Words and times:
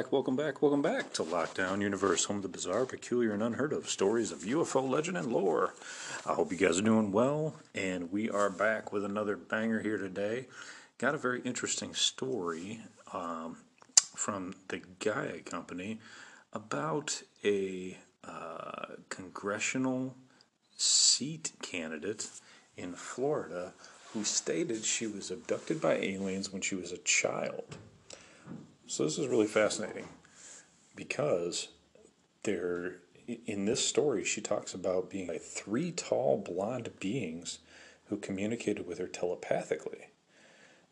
back, 0.00 0.12
welcome 0.12 0.36
back, 0.36 0.62
welcome 0.62 0.80
back 0.80 1.12
to 1.12 1.22
Lockdown 1.22 1.82
Universe, 1.82 2.24
home 2.24 2.36
of 2.36 2.42
the 2.42 2.48
bizarre, 2.48 2.86
peculiar, 2.86 3.32
and 3.32 3.42
unheard 3.42 3.70
of 3.70 3.86
stories 3.90 4.32
of 4.32 4.38
UFO 4.38 4.88
legend 4.88 5.18
and 5.18 5.30
lore. 5.30 5.74
I 6.24 6.32
hope 6.32 6.50
you 6.50 6.56
guys 6.56 6.78
are 6.78 6.82
doing 6.82 7.12
well, 7.12 7.56
and 7.74 8.10
we 8.10 8.30
are 8.30 8.48
back 8.48 8.94
with 8.94 9.04
another 9.04 9.36
banger 9.36 9.80
here 9.80 9.98
today. 9.98 10.46
Got 10.96 11.14
a 11.14 11.18
very 11.18 11.42
interesting 11.42 11.92
story 11.92 12.80
um, 13.12 13.58
from 14.16 14.54
the 14.68 14.80
Gaia 15.00 15.40
Company 15.40 15.98
about 16.54 17.20
a 17.44 17.98
uh, 18.24 18.94
congressional 19.10 20.16
seat 20.78 21.52
candidate 21.60 22.26
in 22.74 22.94
Florida 22.94 23.74
who 24.14 24.24
stated 24.24 24.82
she 24.82 25.06
was 25.06 25.30
abducted 25.30 25.78
by 25.78 25.96
aliens 25.96 26.50
when 26.50 26.62
she 26.62 26.74
was 26.74 26.90
a 26.90 26.98
child. 26.98 27.76
So 28.90 29.04
this 29.04 29.18
is 29.18 29.28
really 29.28 29.46
fascinating 29.46 30.08
because 30.96 31.68
there 32.42 32.96
in 33.46 33.64
this 33.64 33.86
story 33.86 34.24
she 34.24 34.40
talks 34.40 34.74
about 34.74 35.08
being 35.08 35.28
like 35.28 35.42
three 35.42 35.92
tall 35.92 36.38
blonde 36.38 36.90
beings 36.98 37.60
who 38.06 38.16
communicated 38.16 38.88
with 38.88 38.98
her 38.98 39.06
telepathically. 39.06 40.08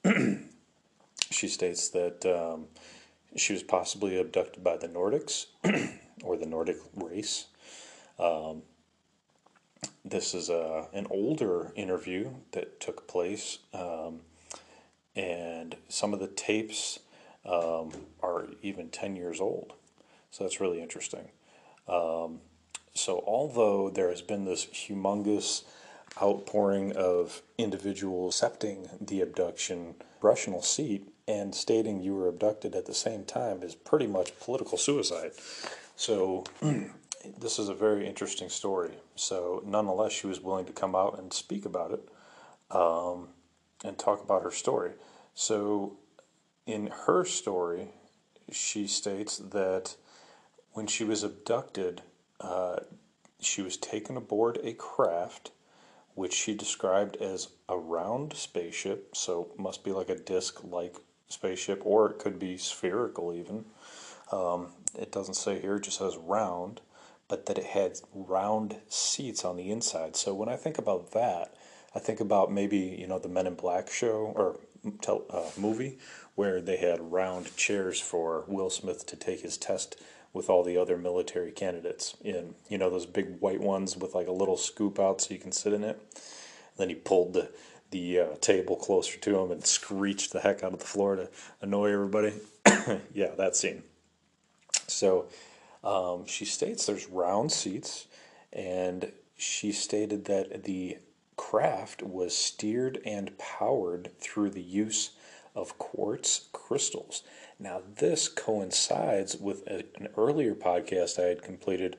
she 1.32 1.48
states 1.48 1.88
that 1.88 2.24
um, 2.24 2.66
she 3.34 3.52
was 3.52 3.64
possibly 3.64 4.16
abducted 4.16 4.62
by 4.62 4.76
the 4.76 4.86
Nordics 4.86 5.46
or 6.22 6.36
the 6.36 6.46
Nordic 6.46 6.76
race. 6.94 7.46
Um, 8.16 8.62
this 10.04 10.34
is 10.34 10.50
a, 10.50 10.86
an 10.92 11.08
older 11.10 11.72
interview 11.74 12.30
that 12.52 12.78
took 12.78 13.08
place, 13.08 13.58
um, 13.74 14.20
and 15.16 15.74
some 15.88 16.14
of 16.14 16.20
the 16.20 16.28
tapes 16.28 17.00
um, 17.48 17.90
are 18.22 18.46
even 18.62 18.90
10 18.90 19.16
years 19.16 19.40
old. 19.40 19.72
So 20.30 20.44
that's 20.44 20.60
really 20.60 20.80
interesting. 20.80 21.30
Um, 21.88 22.40
so, 22.94 23.22
although 23.26 23.90
there 23.90 24.10
has 24.10 24.22
been 24.22 24.44
this 24.44 24.66
humongous 24.66 25.62
outpouring 26.20 26.92
of 26.96 27.42
individuals 27.56 28.34
accepting 28.34 28.88
the 29.00 29.20
abduction 29.20 29.94
congressional 30.18 30.62
seat 30.62 31.08
and 31.28 31.54
stating 31.54 32.00
you 32.00 32.14
were 32.14 32.28
abducted 32.28 32.74
at 32.74 32.86
the 32.86 32.94
same 32.94 33.24
time 33.24 33.62
is 33.62 33.74
pretty 33.74 34.06
much 34.06 34.38
political 34.40 34.76
suicide. 34.76 35.30
So, 35.94 36.44
this 37.38 37.58
is 37.58 37.68
a 37.68 37.74
very 37.74 38.06
interesting 38.06 38.48
story. 38.48 38.92
So, 39.14 39.62
nonetheless, 39.64 40.12
she 40.12 40.26
was 40.26 40.40
willing 40.40 40.66
to 40.66 40.72
come 40.72 40.96
out 40.96 41.18
and 41.18 41.32
speak 41.32 41.64
about 41.64 41.92
it 41.92 42.08
um, 42.70 43.28
and 43.84 43.96
talk 43.96 44.22
about 44.22 44.42
her 44.42 44.50
story. 44.50 44.92
So, 45.34 45.96
in 46.68 46.88
her 47.06 47.24
story, 47.24 47.88
she 48.52 48.86
states 48.86 49.38
that 49.38 49.96
when 50.72 50.86
she 50.86 51.02
was 51.02 51.24
abducted, 51.24 52.02
uh, 52.40 52.76
she 53.40 53.62
was 53.62 53.78
taken 53.78 54.16
aboard 54.18 54.58
a 54.62 54.74
craft 54.74 55.50
which 56.14 56.34
she 56.34 56.54
described 56.54 57.16
as 57.16 57.48
a 57.68 57.78
round 57.78 58.34
spaceship, 58.34 59.16
so 59.16 59.48
must 59.56 59.82
be 59.82 59.92
like 59.92 60.10
a 60.10 60.18
disc 60.18 60.62
like 60.64 60.96
spaceship, 61.28 61.80
or 61.84 62.10
it 62.10 62.18
could 62.18 62.38
be 62.38 62.58
spherical 62.58 63.32
even. 63.32 63.64
Um, 64.30 64.72
it 64.98 65.10
doesn't 65.10 65.34
say 65.34 65.60
here, 65.60 65.76
it 65.76 65.84
just 65.84 65.98
says 65.98 66.16
round, 66.16 66.80
but 67.28 67.46
that 67.46 67.56
it 67.56 67.66
had 67.66 68.00
round 68.12 68.76
seats 68.88 69.44
on 69.44 69.56
the 69.56 69.70
inside. 69.70 70.16
So 70.16 70.34
when 70.34 70.48
I 70.48 70.56
think 70.56 70.76
about 70.76 71.12
that, 71.12 71.54
I 71.94 71.98
think 71.98 72.20
about 72.20 72.52
maybe, 72.52 72.96
you 72.98 73.06
know, 73.06 73.18
the 73.18 73.28
Men 73.28 73.46
in 73.46 73.54
Black 73.54 73.90
show 73.90 74.32
or 74.34 74.58
uh, 75.08 75.50
movie 75.56 75.98
where 76.34 76.60
they 76.60 76.76
had 76.76 77.12
round 77.12 77.56
chairs 77.56 78.00
for 78.00 78.44
Will 78.46 78.70
Smith 78.70 79.06
to 79.06 79.16
take 79.16 79.40
his 79.40 79.56
test 79.56 80.00
with 80.32 80.48
all 80.48 80.62
the 80.62 80.76
other 80.76 80.96
military 80.96 81.50
candidates 81.50 82.16
in 82.22 82.54
you 82.68 82.78
know 82.78 82.90
those 82.90 83.06
big 83.06 83.40
white 83.40 83.60
ones 83.60 83.96
with 83.96 84.14
like 84.14 84.26
a 84.26 84.32
little 84.32 84.56
scoop 84.56 84.98
out 84.98 85.20
so 85.20 85.34
you 85.34 85.40
can 85.40 85.52
sit 85.52 85.72
in 85.72 85.82
it. 85.82 86.00
Then 86.76 86.88
he 86.88 86.94
pulled 86.94 87.32
the 87.32 87.50
the 87.90 88.20
uh, 88.20 88.26
table 88.40 88.76
closer 88.76 89.18
to 89.18 89.38
him 89.38 89.50
and 89.50 89.64
screeched 89.64 90.32
the 90.32 90.40
heck 90.40 90.62
out 90.62 90.74
of 90.74 90.78
the 90.78 90.84
floor 90.84 91.16
to 91.16 91.28
annoy 91.60 91.92
everybody. 91.92 92.34
yeah, 93.14 93.34
that 93.36 93.56
scene. 93.56 93.82
So 94.86 95.28
um, 95.82 96.26
she 96.26 96.44
states 96.44 96.86
there's 96.86 97.08
round 97.08 97.50
seats, 97.50 98.06
and 98.52 99.12
she 99.36 99.72
stated 99.72 100.26
that 100.26 100.64
the 100.64 100.98
craft 101.38 102.02
was 102.02 102.36
steered 102.36 103.00
and 103.06 103.38
powered 103.38 104.10
through 104.20 104.50
the 104.50 104.60
use 104.60 105.12
of 105.54 105.78
quartz 105.78 106.48
crystals. 106.52 107.22
Now, 107.58 107.80
this 107.96 108.28
coincides 108.28 109.36
with 109.36 109.66
a, 109.66 109.84
an 109.98 110.08
earlier 110.16 110.54
podcast 110.54 111.18
I 111.18 111.28
had 111.28 111.42
completed 111.42 111.96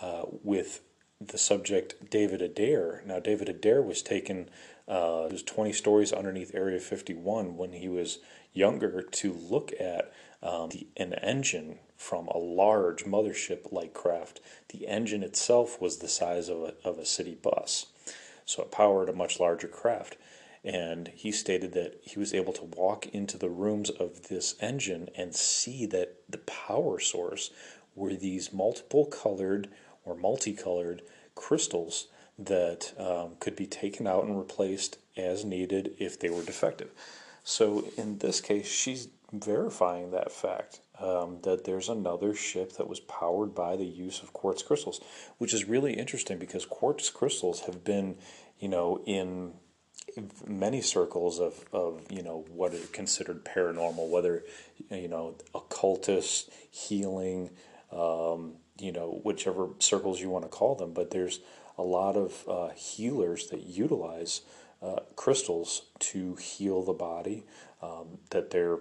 uh, 0.00 0.24
with 0.42 0.80
the 1.20 1.38
subject 1.38 2.10
David 2.10 2.42
Adair. 2.42 3.02
Now, 3.06 3.20
David 3.20 3.48
Adair 3.48 3.82
was 3.82 4.02
taken, 4.02 4.48
uh, 4.88 5.28
was 5.30 5.42
20 5.42 5.72
stories 5.72 6.12
underneath 6.12 6.54
Area 6.54 6.80
51 6.80 7.56
when 7.56 7.72
he 7.74 7.88
was 7.88 8.18
younger 8.52 9.02
to 9.02 9.32
look 9.32 9.72
at 9.78 10.12
um, 10.42 10.70
the, 10.70 10.88
an 10.96 11.14
engine 11.14 11.78
from 11.96 12.26
a 12.28 12.38
large 12.38 13.04
mothership 13.04 13.70
like 13.72 13.92
craft. 13.92 14.40
The 14.70 14.88
engine 14.88 15.22
itself 15.22 15.80
was 15.80 15.98
the 15.98 16.08
size 16.08 16.48
of 16.48 16.58
a, 16.62 16.74
of 16.82 16.98
a 16.98 17.04
city 17.04 17.34
bus, 17.34 17.86
so 18.50 18.62
it 18.62 18.70
powered 18.70 19.08
a 19.08 19.14
much 19.14 19.38
larger 19.38 19.68
craft 19.68 20.16
and 20.64 21.08
he 21.14 21.32
stated 21.32 21.72
that 21.72 21.98
he 22.02 22.18
was 22.18 22.34
able 22.34 22.52
to 22.52 22.64
walk 22.64 23.06
into 23.08 23.38
the 23.38 23.48
rooms 23.48 23.88
of 23.88 24.28
this 24.28 24.54
engine 24.60 25.08
and 25.16 25.34
see 25.34 25.86
that 25.86 26.16
the 26.28 26.38
power 26.38 26.98
source 26.98 27.50
were 27.94 28.14
these 28.14 28.52
multiple 28.52 29.06
colored 29.06 29.68
or 30.04 30.14
multicolored 30.14 31.02
crystals 31.34 32.08
that 32.38 32.92
um, 32.98 33.36
could 33.38 33.56
be 33.56 33.66
taken 33.66 34.06
out 34.06 34.24
and 34.24 34.38
replaced 34.38 34.98
as 35.16 35.44
needed 35.44 35.94
if 35.98 36.18
they 36.18 36.30
were 36.30 36.42
defective. 36.42 36.90
So 37.42 37.84
in 37.96 38.18
this 38.18 38.40
case, 38.40 38.70
she's 38.70 39.08
verifying 39.32 40.10
that 40.10 40.32
fact 40.32 40.80
um, 41.00 41.38
that 41.42 41.64
there's 41.64 41.88
another 41.88 42.34
ship 42.34 42.74
that 42.74 42.88
was 42.88 43.00
powered 43.00 43.54
by 43.54 43.76
the 43.76 43.86
use 43.86 44.22
of 44.22 44.32
quartz 44.32 44.62
crystals, 44.62 45.00
which 45.38 45.54
is 45.54 45.64
really 45.64 45.94
interesting 45.94 46.38
because 46.38 46.66
quartz 46.66 47.08
crystals 47.10 47.60
have 47.60 47.82
been, 47.84 48.16
you 48.58 48.68
know, 48.68 49.02
in 49.06 49.54
many 50.46 50.80
circles 50.80 51.38
of, 51.38 51.64
of 51.72 52.02
you 52.10 52.22
know 52.22 52.44
what 52.50 52.74
is 52.74 52.86
considered 52.88 53.44
paranormal, 53.44 54.08
whether 54.08 54.44
you 54.90 55.08
know 55.08 55.36
occultist, 55.54 56.50
healing, 56.70 57.50
um, 57.92 58.54
you 58.78 58.92
know 58.92 59.20
whichever 59.24 59.68
circles 59.78 60.20
you 60.20 60.30
want 60.30 60.44
to 60.44 60.50
call 60.50 60.74
them. 60.74 60.92
But 60.92 61.10
there's 61.10 61.40
a 61.78 61.82
lot 61.82 62.16
of 62.16 62.44
uh, 62.48 62.70
healers 62.70 63.48
that 63.48 63.62
utilize 63.62 64.42
uh, 64.82 65.00
crystals 65.16 65.82
to 66.00 66.36
heal 66.36 66.82
the 66.82 66.92
body. 66.92 67.44
Um, 67.82 68.18
that 68.28 68.50
they're 68.50 68.78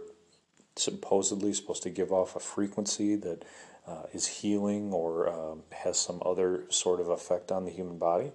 supposedly 0.79 1.53
supposed 1.53 1.83
to 1.83 1.89
give 1.89 2.11
off 2.11 2.35
a 2.35 2.39
frequency 2.39 3.15
that 3.15 3.43
uh, 3.87 4.03
is 4.13 4.27
healing 4.27 4.93
or 4.93 5.29
um, 5.29 5.63
has 5.71 5.97
some 5.97 6.21
other 6.25 6.65
sort 6.69 6.99
of 6.99 7.09
effect 7.09 7.51
on 7.51 7.65
the 7.65 7.71
human 7.71 7.97
body. 7.97 8.31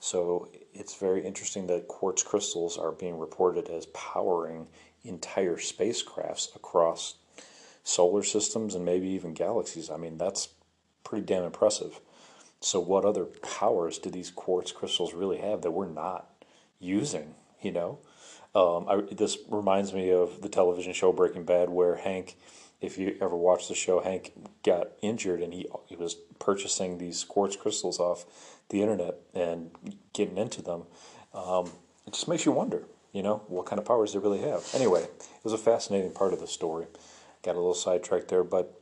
So 0.00 0.48
it's 0.74 0.96
very 0.96 1.24
interesting 1.24 1.66
that 1.68 1.88
quartz 1.88 2.22
crystals 2.22 2.78
are 2.78 2.92
being 2.92 3.18
reported 3.18 3.68
as 3.68 3.86
powering 3.86 4.68
entire 5.04 5.56
spacecrafts 5.56 6.54
across 6.54 7.14
solar 7.82 8.22
systems 8.22 8.74
and 8.74 8.84
maybe 8.84 9.08
even 9.08 9.32
galaxies. 9.34 9.90
I 9.90 9.96
mean, 9.96 10.18
that's 10.18 10.48
pretty 11.04 11.24
damn 11.24 11.44
impressive. 11.44 12.00
So, 12.60 12.80
what 12.80 13.04
other 13.04 13.24
powers 13.24 13.98
do 13.98 14.10
these 14.10 14.30
quartz 14.30 14.72
crystals 14.72 15.14
really 15.14 15.38
have 15.38 15.62
that 15.62 15.70
we're 15.70 15.88
not 15.88 16.44
using? 16.80 17.34
You 17.62 17.72
know, 17.72 17.98
um, 18.54 18.86
I, 18.88 19.02
this 19.14 19.38
reminds 19.48 19.92
me 19.92 20.10
of 20.10 20.42
the 20.42 20.48
television 20.48 20.92
show 20.92 21.12
Breaking 21.12 21.44
Bad, 21.44 21.70
where 21.70 21.96
Hank, 21.96 22.36
if 22.80 22.98
you 22.98 23.16
ever 23.20 23.36
watched 23.36 23.68
the 23.68 23.74
show, 23.74 24.00
Hank 24.00 24.32
got 24.64 24.88
injured 25.02 25.42
and 25.42 25.52
he 25.52 25.66
he 25.86 25.96
was 25.96 26.14
purchasing 26.38 26.98
these 26.98 27.24
quartz 27.24 27.56
crystals 27.56 27.98
off 27.98 28.24
the 28.70 28.82
internet 28.82 29.16
and 29.34 29.70
getting 30.12 30.36
into 30.36 30.62
them, 30.62 30.84
um, 31.34 31.70
it 32.06 32.12
just 32.12 32.28
makes 32.28 32.44
you 32.46 32.52
wonder, 32.52 32.84
you 33.12 33.22
know, 33.22 33.42
what 33.48 33.66
kind 33.66 33.78
of 33.78 33.84
powers 33.84 34.12
they 34.12 34.18
really 34.18 34.40
have. 34.40 34.66
Anyway, 34.74 35.02
it 35.02 35.44
was 35.44 35.52
a 35.52 35.58
fascinating 35.58 36.12
part 36.12 36.32
of 36.32 36.40
the 36.40 36.46
story. 36.46 36.86
Got 37.42 37.54
a 37.54 37.58
little 37.58 37.74
sidetracked 37.74 38.28
there, 38.28 38.44
but 38.44 38.80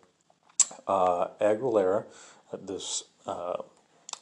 uh, 0.87 1.29
Aguilera, 1.41 2.05
uh, 2.53 2.57
this 2.61 3.05
uh, 3.27 3.63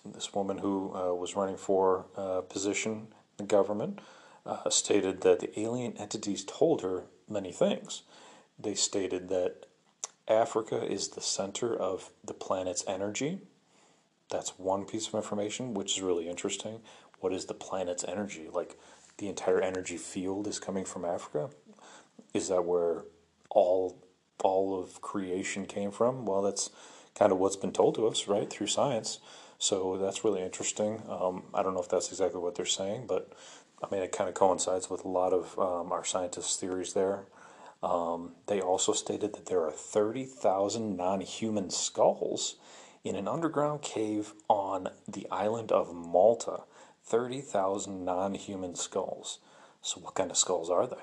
this 0.05 0.32
woman 0.35 0.58
who 0.58 0.94
uh, 0.94 1.14
was 1.14 1.37
running 1.37 1.56
for 1.56 2.06
a 2.17 2.43
position 2.43 3.08
in 3.38 3.38
the 3.38 3.44
government, 3.44 4.00
uh, 4.46 4.69
stated 4.70 5.23
that 5.23 5.41
the 5.41 5.58
alien 5.58 5.96
entities 5.96 6.44
told 6.44 6.82
her 6.82 7.05
many 7.29 7.52
things. 7.52 8.02
They 8.58 8.75
stated 8.75 9.29
that 9.29 9.67
Africa 10.29 10.85
is 10.85 11.08
the 11.08 11.20
center 11.20 11.75
of 11.75 12.11
the 12.25 12.35
planet's 12.35 12.85
energy 12.87 13.41
that's 14.31 14.58
one 14.58 14.85
piece 14.85 15.06
of 15.08 15.14
information, 15.14 15.75
which 15.75 15.96
is 15.96 16.02
really 16.02 16.29
interesting. 16.29 16.81
What 17.20 17.32
is 17.32 17.44
the 17.44 17.55
planet's 17.55 18.05
energy? 18.05 18.49
Like 18.52 18.76
the 19.19 19.29
entire 19.29 19.61
energy 19.61 19.96
field 19.96 20.47
is 20.47 20.58
coming 20.58 20.85
from 20.85 21.05
Africa? 21.05 21.50
Is 22.32 22.49
that 22.49 22.64
where 22.64 23.05
all 23.50 24.02
all 24.43 24.79
of 24.79 25.00
creation 25.00 25.64
came 25.64 25.90
from. 25.90 26.26
Well, 26.26 26.43
that's 26.43 26.70
kind 27.14 27.32
of 27.32 27.38
what's 27.38 27.56
been 27.56 27.73
told 27.73 27.94
to 27.94 28.06
us, 28.06 28.29
right, 28.29 28.50
through 28.50 28.67
science. 28.67 29.19
So 29.64 29.96
that's 29.96 30.25
really 30.25 30.43
interesting. 30.43 31.00
Um, 31.08 31.44
I 31.55 31.62
don't 31.62 31.72
know 31.72 31.81
if 31.81 31.88
that's 31.88 32.11
exactly 32.11 32.38
what 32.38 32.55
they're 32.55 32.66
saying, 32.66 33.06
but 33.06 33.32
I 33.82 33.87
mean, 33.90 34.02
it 34.02 34.12
kind 34.12 34.28
of 34.28 34.34
coincides 34.34 34.90
with 34.90 35.06
a 35.06 35.08
lot 35.08 35.32
of 35.32 35.58
um, 35.58 35.90
our 35.90 36.05
scientists' 36.05 36.56
theories 36.56 36.93
there. 36.93 37.25
Um, 37.82 38.32
they 38.46 38.61
also 38.61 38.93
stated 38.93 39.32
that 39.32 39.46
there 39.46 39.62
are 39.62 39.70
30,000 39.70 40.99
non 40.99 41.22
human 41.22 41.70
skulls 41.70 42.56
in 43.05 43.16
an 43.16 43.26
underground 43.26 43.81
cave 43.81 44.34
on 44.49 44.90
the 45.08 45.26
island 45.31 45.72
of 45.72 45.94
Malta. 45.94 46.64
30,000 47.02 48.05
non 48.05 48.34
human 48.34 48.75
skulls. 48.75 49.38
So, 49.81 49.99
what 49.99 50.14
kind 50.14 50.31
of 50.31 50.37
skulls 50.37 50.69
are 50.69 50.87
they? 50.87 50.96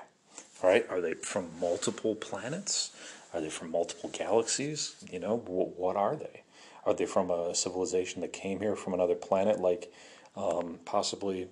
All 0.62 0.70
right, 0.70 0.88
are 0.88 1.00
they 1.00 1.14
from 1.14 1.50
multiple 1.60 2.14
planets? 2.14 2.92
Are 3.34 3.40
they 3.40 3.50
from 3.50 3.70
multiple 3.70 4.10
galaxies? 4.12 4.96
You 5.10 5.18
know, 5.18 5.36
what 5.36 5.96
are 5.96 6.16
they? 6.16 6.42
Are 6.84 6.94
they 6.94 7.06
from 7.06 7.30
a 7.30 7.54
civilization 7.54 8.20
that 8.22 8.32
came 8.32 8.60
here 8.60 8.76
from 8.76 8.94
another 8.94 9.14
planet, 9.14 9.60
like 9.60 9.92
um, 10.36 10.80
possibly 10.84 11.48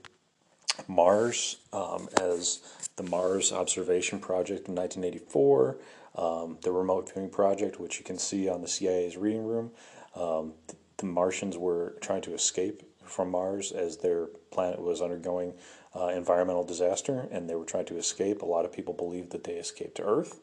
Mars, 0.89 1.57
um, 1.73 2.09
as 2.21 2.61
the 2.97 3.03
Mars 3.05 3.53
Observation 3.53 4.19
Project 4.19 4.69
in 4.69 4.75
1984, 4.75 5.79
um, 6.17 6.59
the 6.63 6.73
Remote 6.73 7.13
Viewing 7.13 7.31
Project, 7.31 7.79
which 7.79 7.99
you 7.99 8.05
can 8.05 8.19
see 8.19 8.49
on 8.49 8.61
the 8.61 8.69
CIA's 8.69 9.17
reading 9.17 9.45
room. 9.45 9.71
Um, 10.15 10.55
the 10.97 11.07
Martians 11.07 11.57
were 11.57 11.95
trying 12.01 12.23
to 12.23 12.35
escape 12.35 12.83
from 13.05 13.31
Mars 13.31 13.73
as 13.73 13.99
their 13.99 14.27
planet 14.51 14.81
was 14.81 15.01
undergoing 15.01 15.55
uh, 15.97 16.09
environmental 16.09 16.65
disaster 16.65 17.27
and 17.31 17.49
they 17.49 17.55
were 17.55 17.65
trying 17.65 17.87
to 17.87 17.97
escape. 17.97 18.43
A 18.43 18.47
lot 18.47 18.65
of 18.65 18.73
people 18.73 18.95
believe 18.95 19.31
that 19.31 19.45
they 19.45 19.55
escaped 19.55 19.97
to 19.97 20.05
Earth 20.05 20.39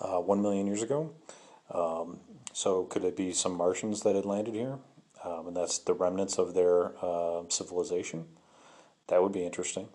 uh, 0.00 0.18
one 0.18 0.42
million 0.42 0.66
years 0.66 0.82
ago. 0.82 1.12
Um, 1.70 2.20
so, 2.52 2.84
could 2.84 3.04
it 3.04 3.16
be 3.16 3.32
some 3.32 3.54
Martians 3.54 4.02
that 4.02 4.16
had 4.16 4.24
landed 4.24 4.54
here? 4.54 4.78
Um, 5.24 5.48
and 5.48 5.56
that's 5.56 5.78
the 5.78 5.94
remnants 5.94 6.38
of 6.38 6.54
their 6.54 6.92
uh, 7.04 7.42
civilization. 7.48 8.26
That 9.08 9.22
would 9.22 9.32
be 9.32 9.44
interesting. 9.44 9.88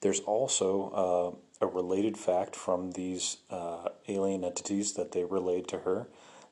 There's 0.00 0.20
also 0.20 1.38
uh, 1.60 1.66
a 1.66 1.68
related 1.68 2.16
fact 2.16 2.56
from 2.56 2.92
these 2.92 3.38
uh, 3.50 3.88
alien 4.08 4.44
entities 4.44 4.94
that 4.94 5.12
they 5.12 5.24
relayed 5.24 5.68
to 5.68 5.80
her 5.80 6.08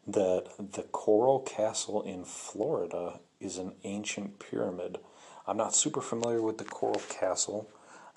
that 0.06 0.46
the 0.58 0.82
Coral 0.82 1.40
Castle 1.40 2.02
in 2.02 2.24
Florida 2.24 3.20
is 3.40 3.58
an 3.58 3.72
ancient 3.84 4.38
pyramid. 4.38 4.98
I'm 5.46 5.56
not 5.56 5.74
super 5.74 6.00
familiar 6.00 6.42
with 6.42 6.58
the 6.58 6.64
Coral 6.64 7.02
Castle. 7.08 7.68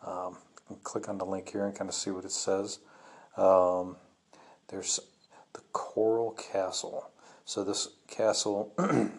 Um, 0.06 0.38
click 0.83 1.09
on 1.09 1.18
the 1.18 1.25
link 1.25 1.50
here 1.50 1.65
and 1.65 1.75
kind 1.75 1.89
of 1.89 1.95
see 1.95 2.12
what 2.12 2.25
it 2.25 2.31
says. 2.31 2.79
Um, 3.38 3.97
there's 4.68 5.00
the 5.54 5.62
Coral 5.71 6.31
Castle. 6.31 7.10
So 7.45 7.63
this 7.63 7.89
castle 8.07 8.74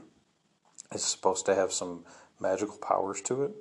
is 0.92 1.02
supposed 1.02 1.46
to 1.46 1.54
have 1.54 1.72
some 1.72 2.04
magical 2.40 2.76
powers 2.78 3.20
to 3.22 3.44
it. 3.44 3.52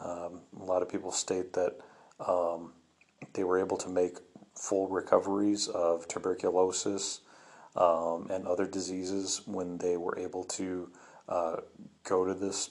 Um, 0.00 0.40
a 0.58 0.64
lot 0.64 0.82
of 0.82 0.88
people 0.88 1.12
state 1.12 1.52
that 1.52 1.78
um, 2.26 2.72
they 3.32 3.44
were 3.44 3.58
able 3.58 3.76
to 3.78 3.88
make 3.88 4.18
full 4.54 4.88
recoveries 4.88 5.68
of 5.68 6.08
tuberculosis 6.08 7.20
um, 7.76 8.26
and 8.30 8.46
other 8.46 8.66
diseases 8.66 9.42
when 9.46 9.78
they 9.78 9.96
were 9.96 10.18
able 10.18 10.44
to 10.44 10.90
uh, 11.28 11.56
go 12.04 12.24
to 12.24 12.34
this 12.34 12.70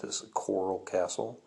this 0.00 0.24
coral 0.34 0.78
castle. 0.80 1.40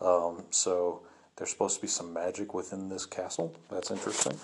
Um, 0.00 0.44
so 0.50 1.02
there's 1.36 1.50
supposed 1.50 1.76
to 1.76 1.82
be 1.82 1.88
some 1.88 2.12
magic 2.12 2.52
within 2.52 2.88
this 2.88 3.06
castle. 3.06 3.54
That's 3.70 3.90
interesting. 3.90 4.38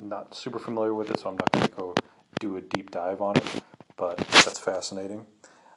Not 0.00 0.34
super 0.34 0.58
familiar 0.58 0.94
with 0.94 1.10
it, 1.10 1.20
so 1.20 1.28
I'm 1.30 1.36
not 1.36 1.50
going 1.52 1.66
to 1.66 1.74
go 1.74 1.94
do 2.38 2.56
a 2.56 2.60
deep 2.60 2.90
dive 2.90 3.20
on 3.20 3.36
it, 3.36 3.62
but 3.96 4.18
that's 4.18 4.58
fascinating. 4.58 5.26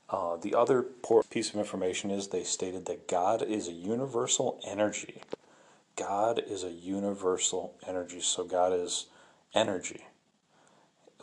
Uh, 0.10 0.38
the 0.38 0.54
other 0.54 0.86
piece 1.30 1.50
of 1.50 1.56
information 1.56 2.12
is 2.12 2.28
they 2.28 2.44
stated 2.44 2.86
that 2.86 3.08
God 3.08 3.42
is 3.42 3.68
a 3.68 3.72
universal 3.72 4.60
energy. 4.68 5.22
God 5.96 6.42
is 6.46 6.64
a 6.64 6.72
universal 6.72 7.76
energy, 7.88 8.20
so 8.20 8.44
God 8.44 8.74
is 8.74 9.08
energy. 9.56 10.06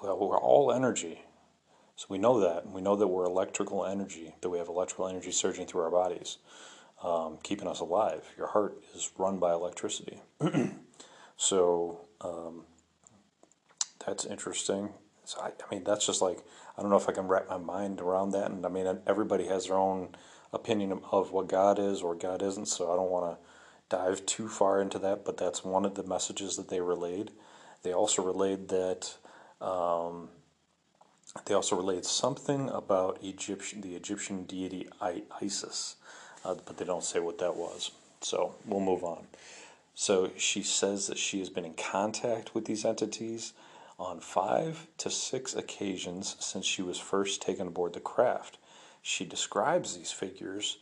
Well, 0.03 0.19
we're 0.19 0.39
all 0.39 0.73
energy. 0.73 1.23
So 1.97 2.06
we 2.09 2.19
know 2.19 2.41
that. 2.41 2.71
We 2.71 2.81
know 2.81 2.97
that 2.97 3.09
we're 3.09 3.25
electrical 3.25 3.85
energy, 3.85 4.35
that 4.41 4.49
we 4.51 4.59
have 4.59 4.69
electrical 4.69 5.09
energy 5.09 5.33
surging 5.33 5.67
through 5.67 5.83
our 5.83 5.91
bodies, 5.91 6.39
um, 7.03 7.39
keeping 7.43 7.69
us 7.69 7.81
alive. 7.81 8.25
Your 8.37 8.47
heart 8.49 8.79
is 8.94 9.11
run 9.19 9.39
by 9.39 9.53
electricity. 9.53 10.21
so 11.37 12.06
um, 12.21 12.65
that's 14.08 14.25
interesting. 14.25 14.90
So 15.25 15.40
I, 15.40 15.49
I, 15.49 15.75
mean, 15.75 15.84
that's 15.84 16.06
just 16.06 16.22
like, 16.22 16.38
I 16.76 16.81
don't 16.81 16.90
know 16.90 16.96
if 16.96 17.08
I 17.08 17.12
can 17.12 17.28
wrap 17.28 17.49
my 17.49 17.58
mind 17.58 18.00
around 18.00 18.31
that. 18.31 18.50
And 18.50 18.64
I 18.64 18.70
mean, 18.70 18.87
everybody 19.06 19.46
has 19.49 19.66
their 19.66 19.76
own 19.76 20.16
opinion 20.52 21.00
of 21.12 21.31
what 21.31 21.49
God 21.49 21.78
is 21.78 22.00
or 22.00 22.14
God 22.14 22.43
isn't. 22.43 22.66
So 22.66 22.90
I 22.90 22.96
don't 22.96 23.10
want 23.10 23.37
to 23.37 23.44
dive 23.94 24.25
too 24.25 24.49
far 24.49 24.81
into 24.81 24.99
that, 25.00 25.25
but 25.25 25.37
that's 25.37 25.64
one 25.64 25.84
of 25.84 25.94
the 25.94 26.05
messages 26.05 26.56
that 26.56 26.69
they 26.69 26.81
relayed. 26.81 27.31
They 27.82 27.93
also 27.93 28.22
relayed 28.22 28.69
that. 28.69 29.14
Um, 29.60 30.31
they 31.44 31.52
also 31.55 31.76
relate 31.76 32.06
something 32.06 32.70
about 32.70 33.22
Egyptian, 33.22 33.82
the 33.82 33.94
Egyptian 33.94 34.44
deity 34.44 34.88
Isis, 35.40 35.96
uh, 36.44 36.55
but 36.64 36.78
they 36.78 36.87
don't 36.87 37.05
say 37.05 37.20
what 37.20 37.38
that 37.38 37.55
was. 37.55 37.90
So 38.22 38.55
we'll 38.64 38.81
move 38.81 39.05
on. 39.05 39.26
So 39.94 40.31
she 40.37 40.62
says 40.62 41.06
that 41.08 41.19
she 41.19 41.38
has 41.40 41.50
been 41.50 41.66
in 41.66 41.75
contact 41.75 42.55
with 42.55 42.64
these 42.64 42.84
entities 42.84 43.52
on 43.99 44.21
five 44.21 44.87
to 44.99 45.11
six 45.11 45.55
occasions 45.55 46.37
since 46.39 46.65
she 46.65 46.83
was 46.83 46.99
first 46.99 47.43
taken 47.43 47.67
aboard 47.67 47.93
the 47.93 48.00
craft. 48.00 48.59
She 49.03 49.25
describes 49.25 49.97
these 49.97 50.12
figures 50.12 50.79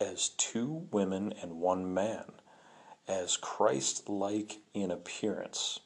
as 0.00 0.30
two 0.30 0.86
women 0.90 1.34
and 1.42 1.60
one 1.60 1.92
man, 1.92 2.24
as 3.06 3.36
Christ 3.36 4.08
like 4.08 4.58
in 4.72 4.90
appearance. 4.90 5.80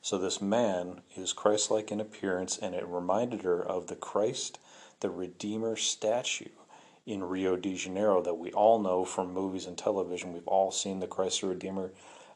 So 0.00 0.16
this 0.16 0.40
man 0.40 1.02
is 1.16 1.32
Christ 1.32 1.70
like 1.70 1.92
in 1.92 2.00
appearance, 2.00 2.56
and 2.56 2.74
it 2.74 2.86
reminded 2.86 3.42
her 3.42 3.62
of 3.62 3.88
the 3.88 3.96
Christ 3.96 4.58
the 5.00 5.10
Redeemer 5.10 5.76
statue 5.76 6.48
in 7.06 7.24
Rio 7.24 7.56
de 7.56 7.74
Janeiro 7.74 8.20
that 8.22 8.34
we 8.34 8.52
all 8.52 8.78
know 8.78 9.04
from 9.04 9.32
movies 9.32 9.66
and 9.66 9.78
television. 9.78 10.32
We've 10.32 10.46
all 10.46 10.70
seen 10.70 11.00
the 11.00 11.06
Christ 11.06 11.40
the 11.40 11.48
Redeemer 11.48 11.92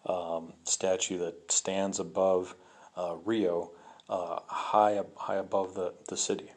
um, 0.07 0.55
statue 0.65 1.19
that 1.19 1.51
stands 1.51 1.99
above 1.99 2.55
uh, 2.97 3.17
Rio, 3.25 3.73
uh, 4.09 4.41
high 4.47 5.01
high 5.17 5.37
above 5.37 5.75
the, 5.75 5.95
the 6.09 6.17
city. 6.17 6.53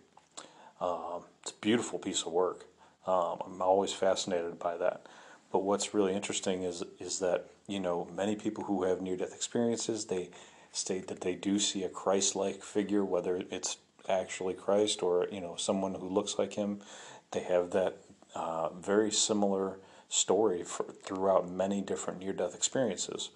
Um, 0.81 1.23
it's 1.41 1.51
a 1.51 1.61
beautiful 1.61 1.99
piece 1.99 2.23
of 2.23 2.31
work. 2.31 2.65
Um, 3.07 3.39
I'm 3.45 3.61
always 3.61 3.93
fascinated 3.93 4.59
by 4.59 4.77
that. 4.77 5.05
But 5.51 5.63
what's 5.63 5.93
really 5.93 6.13
interesting 6.13 6.63
is 6.63 6.83
is 6.99 7.19
that 7.19 7.47
you 7.67 7.79
know 7.79 8.07
many 8.13 8.35
people 8.35 8.65
who 8.65 8.83
have 8.83 9.01
near 9.01 9.15
death 9.17 9.33
experiences 9.33 10.05
they 10.05 10.29
state 10.75 11.07
that 11.07 11.21
they 11.21 11.35
do 11.35 11.57
see 11.57 11.83
a 11.83 11.89
Christ-like 11.89 12.61
figure, 12.61 13.05
whether 13.05 13.41
it's 13.49 13.77
actually 14.09 14.53
Christ 14.53 15.01
or 15.01 15.27
you 15.31 15.41
know 15.41 15.55
someone 15.55 15.95
who 15.95 16.09
looks 16.09 16.37
like 16.37 16.53
him. 16.53 16.81
They 17.31 17.41
have 17.41 17.71
that 17.71 17.97
uh, 18.35 18.69
very 18.69 19.11
similar 19.11 19.79
story 20.09 20.63
for, 20.63 20.83
throughout 20.83 21.49
many 21.49 21.81
different 21.81 22.19
near-death 22.19 22.55
experiences. 22.55 23.29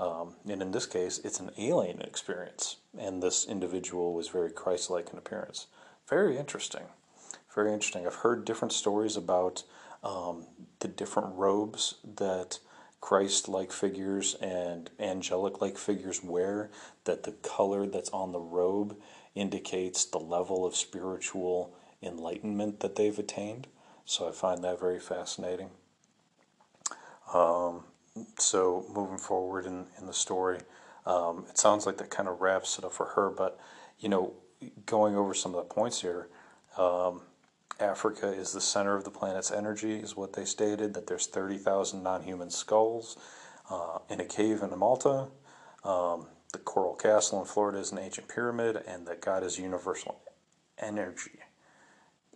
Um, 0.00 0.36
and 0.48 0.62
in 0.62 0.70
this 0.72 0.86
case, 0.86 1.20
it's 1.22 1.40
an 1.40 1.50
alien 1.58 2.00
experience, 2.00 2.76
and 2.98 3.22
this 3.22 3.46
individual 3.46 4.14
was 4.14 4.28
very 4.28 4.50
Christ-like 4.50 5.10
in 5.12 5.18
appearance. 5.18 5.66
Very 6.08 6.38
interesting. 6.38 6.84
Very 7.54 7.72
interesting. 7.72 8.06
I've 8.06 8.14
heard 8.14 8.46
different 8.46 8.72
stories 8.72 9.14
about 9.14 9.62
um, 10.02 10.46
the 10.78 10.88
different 10.88 11.34
robes 11.34 11.96
that 12.16 12.60
Christ 13.02 13.46
like 13.46 13.72
figures 13.72 14.36
and 14.40 14.88
angelic 14.98 15.60
like 15.60 15.76
figures 15.76 16.24
wear, 16.24 16.70
that 17.04 17.24
the 17.24 17.32
color 17.32 17.86
that's 17.86 18.10
on 18.10 18.32
the 18.32 18.40
robe 18.40 18.96
indicates 19.34 20.06
the 20.06 20.18
level 20.18 20.64
of 20.64 20.74
spiritual 20.76 21.74
enlightenment 22.02 22.80
that 22.80 22.96
they've 22.96 23.18
attained. 23.18 23.66
So 24.06 24.28
I 24.28 24.32
find 24.32 24.64
that 24.64 24.80
very 24.80 24.98
fascinating. 24.98 25.70
Um, 27.34 27.84
so 28.38 28.86
moving 28.94 29.18
forward 29.18 29.66
in, 29.66 29.86
in 29.98 30.06
the 30.06 30.12
story, 30.12 30.60
um, 31.06 31.46
it 31.48 31.58
sounds 31.58 31.86
like 31.86 31.98
that 31.98 32.10
kind 32.10 32.28
of 32.28 32.40
wraps 32.40 32.78
it 32.78 32.84
up 32.84 32.92
for 32.92 33.06
her. 33.06 33.30
But, 33.30 33.58
you 33.98 34.08
know, 34.08 34.34
going 34.86 35.16
over 35.16 35.34
some 35.34 35.54
of 35.54 35.56
the 35.56 35.74
points 35.74 36.02
here, 36.02 36.28
um, 36.76 37.22
Africa 37.78 38.30
is 38.30 38.52
the 38.52 38.60
center 38.60 38.94
of 38.94 39.04
the 39.04 39.10
planet's 39.10 39.50
energy, 39.50 39.94
is 39.94 40.16
what 40.16 40.34
they 40.34 40.44
stated, 40.44 40.94
that 40.94 41.06
there's 41.06 41.26
30,000 41.26 42.02
non 42.02 42.22
human 42.22 42.50
skulls 42.50 43.16
uh, 43.70 43.98
in 44.08 44.20
a 44.20 44.24
cave 44.24 44.62
in 44.62 44.76
Malta. 44.78 45.28
Um, 45.84 46.26
the 46.52 46.58
Coral 46.58 46.94
Castle 46.94 47.40
in 47.40 47.46
Florida 47.46 47.78
is 47.78 47.92
an 47.92 47.98
ancient 47.98 48.28
pyramid, 48.28 48.76
and 48.86 49.06
that 49.06 49.20
God 49.20 49.42
is 49.42 49.58
universal 49.58 50.20
energy. 50.78 51.38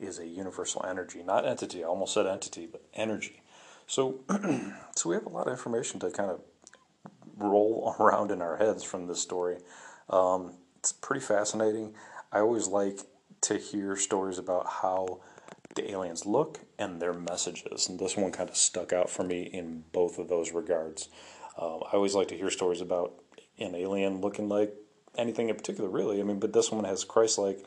Is 0.00 0.18
a 0.18 0.26
universal 0.26 0.84
energy, 0.88 1.22
not 1.22 1.46
entity. 1.46 1.84
I 1.84 1.86
almost 1.86 2.14
said 2.14 2.26
entity, 2.26 2.66
but 2.66 2.82
energy. 2.94 3.43
So, 3.86 4.20
so 4.94 5.10
we 5.10 5.14
have 5.14 5.26
a 5.26 5.30
lot 5.30 5.46
of 5.46 5.52
information 5.52 6.00
to 6.00 6.10
kind 6.10 6.30
of 6.30 6.40
roll 7.36 7.94
around 8.00 8.30
in 8.30 8.42
our 8.42 8.56
heads 8.56 8.82
from 8.82 9.06
this 9.06 9.20
story. 9.20 9.58
Um, 10.08 10.54
it's 10.78 10.92
pretty 10.92 11.24
fascinating. 11.24 11.94
I 12.32 12.40
always 12.40 12.68
like 12.68 13.00
to 13.42 13.56
hear 13.56 13.96
stories 13.96 14.38
about 14.38 14.66
how 14.66 15.20
the 15.74 15.90
aliens 15.90 16.24
look 16.24 16.60
and 16.78 17.00
their 17.00 17.12
messages, 17.12 17.88
and 17.88 17.98
this 17.98 18.16
one 18.16 18.32
kind 18.32 18.48
of 18.48 18.56
stuck 18.56 18.92
out 18.92 19.10
for 19.10 19.24
me 19.24 19.42
in 19.42 19.84
both 19.92 20.18
of 20.18 20.28
those 20.28 20.52
regards. 20.52 21.08
Um, 21.58 21.80
I 21.86 21.96
always 21.96 22.14
like 22.14 22.28
to 22.28 22.36
hear 22.36 22.50
stories 22.50 22.80
about 22.80 23.14
an 23.58 23.74
alien 23.74 24.20
looking 24.20 24.48
like 24.48 24.74
anything 25.16 25.48
in 25.48 25.56
particular, 25.56 25.88
really. 25.88 26.20
I 26.20 26.24
mean, 26.24 26.38
but 26.38 26.52
this 26.52 26.70
one 26.70 26.84
has 26.84 27.04
Christ-like 27.04 27.64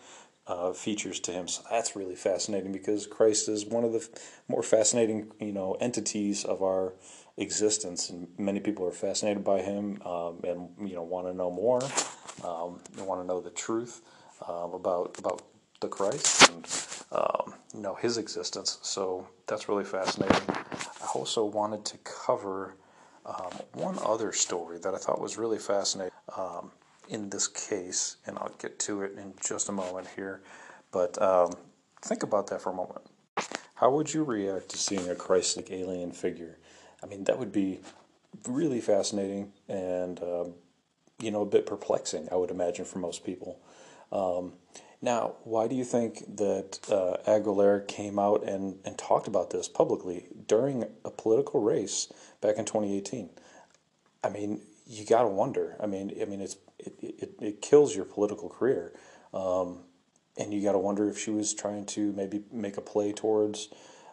uh, 0.48 0.74
features 0.74 1.20
to 1.22 1.32
him, 1.32 1.48
so 1.48 1.62
that's 1.70 1.96
really 1.96 2.16
fascinating 2.16 2.72
because 2.72 3.06
Christ 3.06 3.50
is 3.50 3.66
one 3.66 3.84
of 3.84 3.92
the 3.92 4.08
more 4.48 4.64
fascinating, 4.64 5.32
you 5.40 5.52
know, 5.52 5.74
entities 5.80 6.46
of 6.46 6.62
our 6.62 6.94
existence, 7.38 8.10
and 8.10 8.28
many 8.38 8.60
people 8.60 8.86
are 8.88 8.92
fascinated 8.92 9.44
by 9.44 9.62
him 9.62 10.02
um, 10.04 10.40
and 10.44 10.70
you 10.90 10.96
know 10.96 11.04
want 11.04 11.28
to 11.28 11.34
know 11.34 11.52
more. 11.52 11.82
Um, 12.44 12.80
want 13.00 13.22
to 13.22 13.28
know 13.28 13.42
the 13.42 13.50
truth 13.50 14.02
uh, 14.48 14.70
about 14.74 15.18
about 15.20 15.44
the 15.80 15.88
Christ 15.88 16.50
and 16.50 16.68
um, 17.12 17.54
you 17.74 17.82
know 17.82 17.96
his 17.96 18.18
existence. 18.18 18.80
So 18.82 19.28
that's 19.48 19.70
really 19.70 19.84
fascinating. 19.84 20.42
I 20.50 21.08
also 21.14 21.46
wanted 21.46 21.86
to 21.86 21.98
cover 22.00 22.76
um, 23.26 23.52
one 23.74 23.98
other 24.04 24.32
story 24.32 24.80
that 24.80 24.94
I 24.94 24.98
thought 24.98 25.20
was 25.20 25.38
really 25.38 25.60
fascinating 25.60 26.14
um, 26.36 26.72
in 27.10 27.30
this 27.30 27.48
case, 27.48 28.18
and 28.26 28.38
I'll 28.38 28.56
get 28.60 28.80
to 28.80 29.02
it 29.02 29.18
in 29.18 29.34
just 29.46 29.70
a 29.70 29.72
moment 29.72 30.08
here. 30.16 30.42
But 30.92 31.22
um, 31.22 31.54
think 32.02 32.24
about 32.24 32.48
that 32.48 32.62
for 32.62 32.72
a 32.72 32.76
moment. 32.76 33.02
How 33.76 33.92
would 33.92 34.14
you 34.14 34.24
react 34.24 34.70
to 34.70 34.78
seeing 34.78 35.08
a 35.10 35.16
Christ-like 35.16 35.72
alien 35.72 36.12
figure? 36.12 36.58
I 37.04 37.06
mean, 37.06 37.26
that 37.26 37.38
would 37.38 37.52
be 37.52 37.80
really 38.48 38.82
fascinating 38.82 39.52
and 39.68 40.20
uh, 40.22 40.46
you 41.20 41.32
know 41.32 41.42
a 41.42 41.46
bit 41.46 41.66
perplexing. 41.66 42.28
I 42.32 42.36
would 42.36 42.52
imagine 42.52 42.86
for 42.86 43.00
most 43.00 43.24
people. 43.24 43.60
Um, 44.12 44.54
now, 45.02 45.36
why 45.44 45.68
do 45.68 45.76
you 45.76 45.84
think 45.84 46.38
that 46.38 46.80
uh, 46.90 47.18
Aguilera 47.30 47.88
came 47.88 48.18
out 48.18 48.44
and, 48.44 48.80
and 48.84 48.98
talked 48.98 49.28
about 49.28 49.52
this 49.52 49.68
publicly 49.68 50.26
during 50.48 50.86
a 51.06 51.12
political 51.12 51.62
race 51.62 52.12
back 52.42 52.58
in 52.58 52.66
2018? 52.66 53.30
I 54.24 54.30
mean, 54.30 54.62
you 54.88 55.06
got 55.06 55.24
to 55.24 55.28
wonder. 55.28 55.76
I 55.80 55.86
mean, 55.86 56.16
I 56.22 56.26
mean, 56.26 56.42
it's 56.42 56.58
it, 56.80 56.96
it, 57.02 57.34
it 57.40 57.62
kills 57.62 57.96
your 57.96 58.06
political 58.06 58.50
career, 58.50 58.94
um, 59.34 59.80
and 60.38 60.54
you 60.54 60.64
got 60.64 60.74
to 60.74 60.78
wonder 60.78 61.10
if 61.10 61.18
she 61.18 61.32
was 61.32 61.54
trying 61.54 61.86
to 61.88 62.12
maybe 62.14 62.44
make 62.52 62.78
a 62.78 62.82
play 62.82 63.12
towards 63.12 63.70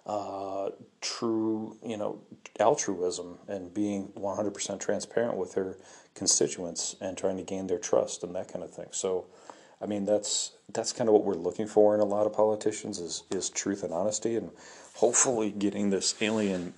uh, 0.07 0.71
true, 1.01 1.77
you 1.85 1.97
know, 1.97 2.21
altruism 2.61 3.39
and 3.49 3.73
being 3.73 4.09
100% 4.17 4.81
transparent 4.81 5.37
with 5.37 5.55
her 5.55 5.79
constituents 6.15 6.95
and 7.01 7.17
trying 7.17 7.37
to 7.37 7.43
gain 7.43 7.67
their 7.67 7.79
trust 7.79 8.23
and 8.23 8.35
that 8.35 8.53
kind 8.53 8.65
of 8.65 8.71
thing. 8.73 8.89
So, 8.91 9.27
I 9.81 9.87
mean, 9.87 10.05
that's 10.05 10.53
that's 10.73 10.93
kind 10.93 11.09
of 11.09 11.15
what 11.15 11.25
we're 11.25 11.35
looking 11.35 11.67
for 11.67 11.95
in 11.95 12.01
a 12.01 12.05
lot 12.05 12.27
of 12.27 12.33
politicians 12.33 12.99
is 12.99 13.23
is 13.31 13.51
truth 13.51 13.83
and 13.83 13.93
honesty, 13.93 14.37
and 14.37 14.51
hopefully 14.95 15.51
getting 15.51 15.91
this 15.91 16.15
alien 16.21 16.75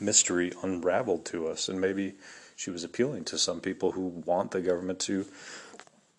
mystery 0.00 0.52
unraveled 0.62 1.24
to 1.26 1.48
us. 1.48 1.68
And 1.68 1.80
maybe 1.80 2.14
she 2.56 2.70
was 2.70 2.82
appealing 2.82 3.24
to 3.26 3.38
some 3.38 3.60
people 3.60 3.92
who 3.92 4.22
want 4.24 4.50
the 4.50 4.60
government 4.60 4.98
to 5.00 5.26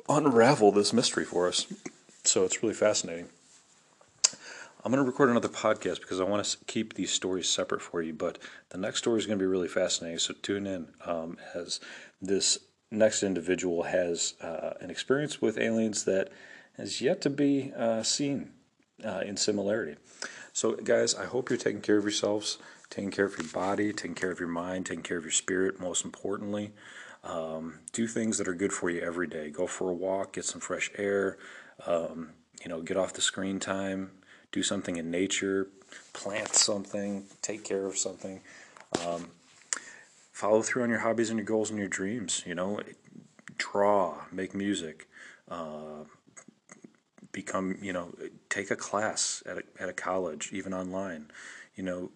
unravel 0.08 0.72
this 0.72 0.94
mystery 0.94 1.26
for 1.26 1.48
us. 1.48 1.66
So 2.24 2.46
it's 2.46 2.62
really 2.62 2.76
fascinating. 2.76 3.28
I'm 4.86 4.92
going 4.92 5.04
to 5.04 5.10
record 5.10 5.30
another 5.30 5.50
podcast 5.50 6.00
because 6.00 6.22
I 6.22 6.24
want 6.24 6.46
to 6.46 6.58
keep 6.66 6.94
these 6.94 7.12
stories 7.12 7.50
separate 7.50 7.82
for 7.82 8.02
you. 8.02 8.14
But 8.14 8.38
the 8.70 8.78
next 8.78 9.00
story 9.00 9.20
is 9.20 9.26
going 9.26 9.38
to 9.38 9.44
be 9.44 9.48
really 9.48 9.68
fascinating. 9.68 10.20
So 10.20 10.34
tune 10.42 10.66
in 10.66 10.88
um, 11.06 11.38
as 11.54 11.82
this 12.22 12.60
next 12.92 13.24
individual 13.24 13.84
has 13.84 14.36
uh, 14.42 14.76
an 14.80 14.90
experience 14.90 15.42
with 15.42 15.58
aliens 15.58 16.06
that 16.06 16.30
has 16.78 17.02
yet 17.02 17.20
to 17.22 17.30
be 17.30 17.74
uh, 17.76 18.04
seen 18.04 18.52
uh, 19.04 19.24
in 19.26 19.36
similarity. 19.36 19.98
So, 20.54 20.74
guys, 20.74 21.14
I 21.16 21.26
hope 21.26 21.50
you're 21.50 21.58
taking 21.58 21.82
care 21.82 21.98
of 21.98 22.04
yourselves, 22.04 22.58
taking 22.90 23.12
care 23.12 23.26
of 23.26 23.38
your 23.38 23.48
body, 23.48 23.92
taking 23.94 24.16
care 24.16 24.32
of 24.32 24.40
your 24.40 24.50
mind, 24.50 24.86
taking 24.86 25.04
care 25.04 25.18
of 25.18 25.24
your 25.24 25.32
spirit, 25.32 25.80
most 25.80 26.06
importantly. 26.06 26.72
Um, 27.24 27.80
do 27.92 28.08
things 28.08 28.38
that 28.38 28.48
are 28.48 28.54
good 28.54 28.72
for 28.72 28.90
you 28.90 29.02
every 29.02 29.28
day. 29.28 29.50
Go 29.50 29.68
for 29.68 29.90
a 29.90 29.94
walk, 29.94 30.34
get 30.34 30.46
some 30.46 30.62
fresh 30.62 30.92
air, 30.96 31.38
um, 31.86 32.30
you 32.64 32.70
know, 32.70 32.82
get 32.82 32.98
off 32.98 33.14
the 33.14 33.22
screen 33.22 33.60
time, 33.60 34.12
do 34.52 34.64
something 34.64 34.96
in 34.96 35.12
nature, 35.12 35.68
plant 36.14 36.54
something, 36.54 37.26
take 37.42 37.64
care 37.64 37.86
of 37.86 37.98
something. 37.98 38.42
Um, 39.06 39.32
follow 40.32 40.62
through 40.62 40.84
on 40.84 40.90
your 40.90 41.00
hobbies 41.00 41.30
and 41.30 41.38
your 41.38 41.46
goals 41.46 41.70
and 41.70 41.80
your 41.80 41.88
dreams. 41.88 42.44
You 42.46 42.56
know, 42.56 42.80
draw, 43.58 44.22
make 44.32 44.54
music, 44.54 45.08
uh, 45.50 46.06
become, 47.32 47.78
you 47.82 47.92
know, 47.92 48.14
take 48.50 48.72
a 48.72 48.76
class 48.76 49.44
at 49.46 49.58
a, 49.58 49.64
at 49.80 49.90
a 49.90 49.94
college, 49.94 50.50
even 50.54 50.74
online. 50.74 51.30
You 51.76 51.84
know, 51.84 52.12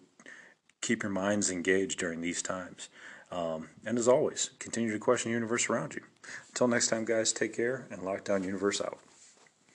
keep 0.82 1.02
your 1.02 1.12
minds 1.12 1.50
engaged 1.50 1.98
during 1.98 2.20
these 2.20 2.42
times. 2.42 2.90
Um, 3.30 3.70
and 3.86 3.96
as 3.96 4.08
always, 4.08 4.50
continue 4.58 4.92
to 4.92 4.98
question 4.98 5.30
the 5.30 5.34
universe 5.34 5.70
around 5.70 5.94
you. 5.94 6.02
Until 6.48 6.68
next 6.68 6.88
time, 6.88 7.06
guys, 7.06 7.32
take 7.32 7.56
care 7.56 7.86
and 7.90 8.02
Lockdown 8.02 8.44
Universe 8.44 8.82
out. 8.82 8.98